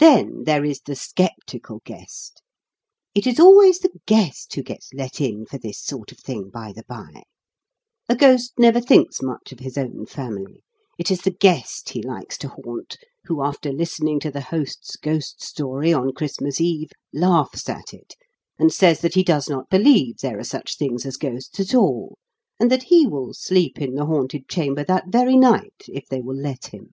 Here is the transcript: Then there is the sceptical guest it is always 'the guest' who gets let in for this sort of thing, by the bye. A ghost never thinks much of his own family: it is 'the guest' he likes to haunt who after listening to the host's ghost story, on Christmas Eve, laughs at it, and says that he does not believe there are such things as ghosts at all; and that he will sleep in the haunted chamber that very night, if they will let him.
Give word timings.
Then 0.00 0.42
there 0.46 0.64
is 0.64 0.80
the 0.84 0.96
sceptical 0.96 1.80
guest 1.84 2.42
it 3.14 3.24
is 3.24 3.38
always 3.38 3.78
'the 3.78 4.00
guest' 4.04 4.52
who 4.52 4.64
gets 4.64 4.92
let 4.92 5.20
in 5.20 5.46
for 5.46 5.58
this 5.58 5.80
sort 5.80 6.10
of 6.10 6.18
thing, 6.18 6.50
by 6.50 6.72
the 6.72 6.82
bye. 6.88 7.22
A 8.08 8.16
ghost 8.16 8.54
never 8.58 8.80
thinks 8.80 9.22
much 9.22 9.52
of 9.52 9.60
his 9.60 9.78
own 9.78 10.06
family: 10.06 10.64
it 10.98 11.08
is 11.08 11.20
'the 11.20 11.36
guest' 11.38 11.90
he 11.90 12.02
likes 12.02 12.36
to 12.38 12.48
haunt 12.48 12.96
who 13.26 13.44
after 13.44 13.72
listening 13.72 14.18
to 14.18 14.30
the 14.32 14.40
host's 14.40 14.96
ghost 14.96 15.40
story, 15.40 15.92
on 15.92 16.10
Christmas 16.12 16.60
Eve, 16.60 16.90
laughs 17.12 17.68
at 17.68 17.94
it, 17.94 18.16
and 18.58 18.72
says 18.74 19.02
that 19.02 19.14
he 19.14 19.22
does 19.22 19.48
not 19.48 19.70
believe 19.70 20.16
there 20.18 20.36
are 20.40 20.42
such 20.42 20.76
things 20.76 21.06
as 21.06 21.16
ghosts 21.16 21.60
at 21.60 21.76
all; 21.76 22.18
and 22.58 22.72
that 22.72 22.82
he 22.90 23.06
will 23.06 23.32
sleep 23.32 23.80
in 23.80 23.94
the 23.94 24.06
haunted 24.06 24.48
chamber 24.48 24.82
that 24.82 25.10
very 25.12 25.36
night, 25.36 25.84
if 25.86 26.06
they 26.08 26.20
will 26.20 26.34
let 26.34 26.74
him. 26.74 26.90